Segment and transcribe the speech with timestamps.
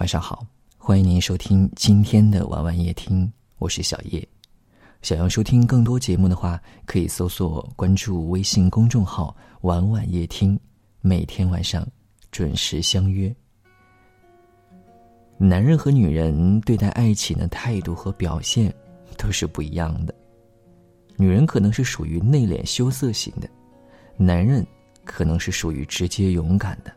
[0.00, 0.46] 晚上好，
[0.78, 4.26] 欢迎您收听今天的晚晚夜听，我是小叶。
[5.02, 10.58] 想要收听更多节目的话，可以搜索关注微信公众号“晚晚夜听”，
[11.02, 11.86] 每天晚上
[12.32, 13.30] 准时相约。
[15.36, 18.74] 男人和女人对待爱情的态度和表现
[19.18, 20.14] 都是不一样的。
[21.18, 23.46] 女人可能是属于内敛羞涩型的，
[24.16, 24.66] 男人
[25.04, 26.90] 可能是属于直接勇敢的。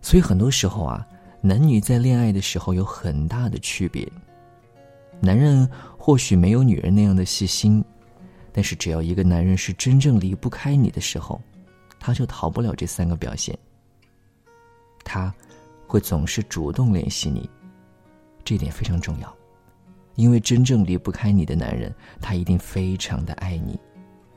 [0.00, 1.06] 所以很多时候啊，
[1.44, 4.08] 男女在恋爱的时候有很大的区别。
[5.20, 7.84] 男人或许没有女人那样的细心，
[8.52, 11.40] 但是只要一个男人是真正离不开你的时候，
[11.98, 13.58] 他就逃不了这三个表现。
[15.02, 15.34] 他
[15.88, 17.50] 会总是主动联系你，
[18.44, 19.36] 这点非常重要，
[20.14, 23.76] 因为真正离不开你的男人，他一定非常的爱你，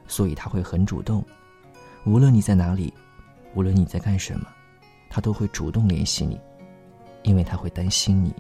[0.08, 1.24] 所以他会很主动，
[2.04, 2.92] 无论你在哪里，
[3.54, 4.48] 无论你在干什么，
[5.08, 6.40] 他都会主动联系你，
[7.26, 8.34] 因为他会担心你，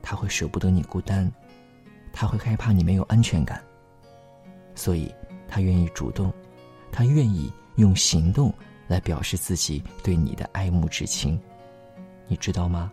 [0.00, 1.30] 他会舍不得你孤单。
[2.12, 3.62] 他会害怕你没有安全感，
[4.74, 5.12] 所以
[5.46, 6.32] 他愿意主动，
[6.90, 8.52] 他愿意用行动
[8.88, 11.40] 来表示自己对你的爱慕之情，
[12.26, 12.90] 你知道吗？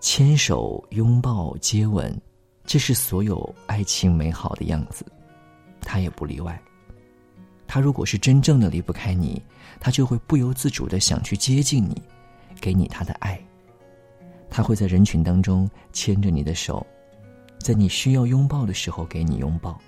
[0.00, 2.16] 牵手、拥抱、接吻，
[2.64, 5.04] 这是所有爱情美好的样子，
[5.80, 6.60] 他也不例外。
[7.68, 9.40] 他如果是真正的离不开你，
[9.78, 12.02] 他就会不由自主的想去接近你，
[12.60, 13.40] 给你他的爱。
[14.48, 16.86] 他会在人群当中牵着你的手，
[17.58, 19.80] 在你需要拥抱的时候给你拥抱，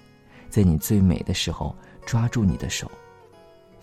[0.49, 1.75] 在你最美的时候
[2.07, 2.91] 抓住你的手。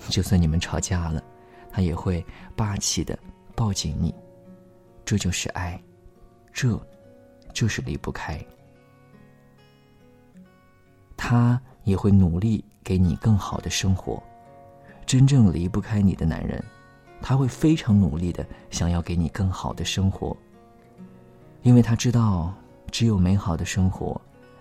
[0.09, 1.21] 就算你们吵架了，
[1.69, 3.19] 他也会霸气的
[3.55, 4.15] 抱紧你。
[5.03, 5.81] 这就是爱，
[6.53, 6.79] 这，
[7.53, 8.39] 就是离不开。
[11.17, 14.23] 他也会努力给你更好的生活。
[15.05, 16.63] 真正离不开你的男人，
[17.21, 20.35] 他会非常努力的想要给你更好的生活。
[21.61, 22.53] 因为他知道，
[22.91, 24.19] 只有美好的生活，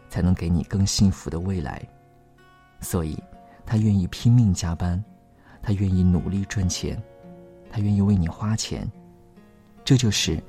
[0.08, 1.80] 才能给你更幸福的未来，
[2.80, 3.16] 所以，
[3.64, 5.02] 他愿意拼命加班，
[5.62, 7.00] 他愿意努力赚钱，
[7.70, 8.90] 他愿意为你花钱，
[9.84, 10.42] 这就是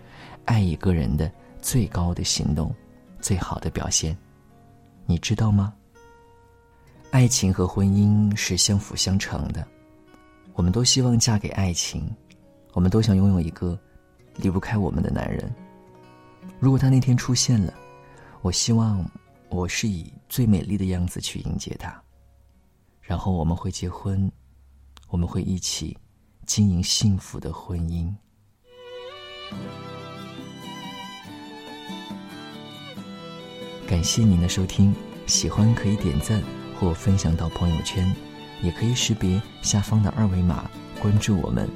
[0.46, 1.32] 爱一个人的
[1.62, 2.74] 最高的行动，
[3.22, 4.18] 最好的表现，
[5.06, 5.74] 你知道吗？
[7.12, 9.68] 爱情和婚姻是相辅相成的，
[10.60, 12.14] 我们都希望嫁给爱情，
[12.74, 13.80] 我们都想拥有一个
[14.36, 15.50] 离不开我们的男人。
[16.60, 17.74] 如果他那天出现了，
[18.42, 19.10] 我希望
[19.48, 21.98] 我是以最美丽的样子去迎接他，
[23.00, 24.30] 然后我们会结婚，
[25.08, 25.98] 我们会一起
[26.46, 28.14] 经营幸福的婚姻。
[33.88, 34.94] 感谢您的收听，
[35.26, 36.44] 喜欢可以点赞
[36.78, 38.14] 或分享到朋友圈，
[38.62, 40.70] 也可以识别下方的二维码
[41.02, 41.70] 关注我们。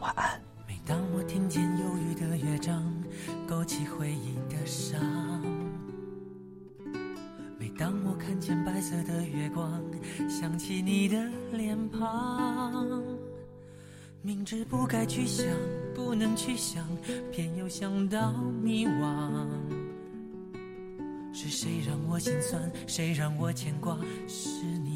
[0.00, 0.40] 晚安。
[0.66, 2.82] 每当我听见忧郁的乐章。
[3.48, 5.00] 勾起回忆的伤。
[7.58, 9.82] 每当我看见白色的月光，
[10.28, 11.16] 想起你的
[11.52, 13.02] 脸庞。
[14.22, 15.46] 明知不该去想，
[15.94, 16.84] 不能去想，
[17.32, 18.32] 偏又想到
[18.62, 19.46] 迷惘。
[21.32, 22.70] 是谁让我心酸？
[22.86, 23.96] 谁让我牵挂？
[24.26, 24.95] 是你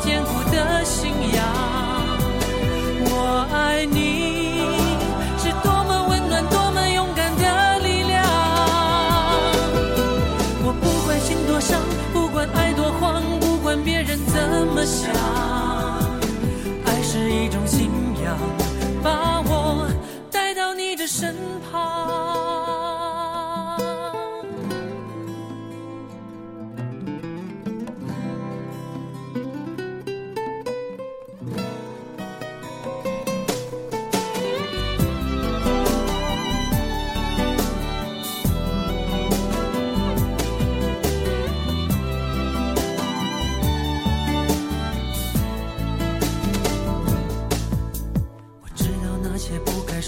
[0.00, 0.53] 坚固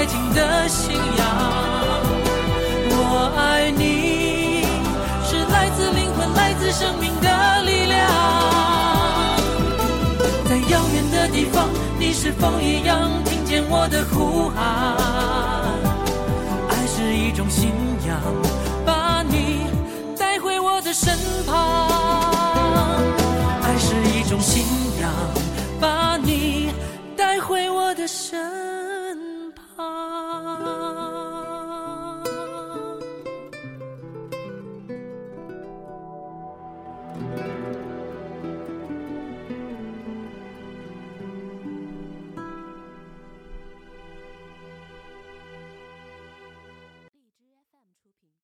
[0.00, 1.26] 爱情的信仰。
[2.88, 4.64] 我爱你
[5.22, 8.08] 是来自灵魂，来自生命的力量。
[10.48, 11.68] 在遥远的地方，
[11.98, 14.96] 你是否一样听见我的呼喊？
[16.70, 17.68] 爱是一种信
[18.08, 18.18] 仰，
[18.86, 19.66] 把你
[20.18, 21.14] 带回我的身
[21.46, 22.39] 旁。